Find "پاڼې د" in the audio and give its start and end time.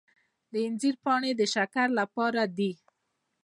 1.03-1.41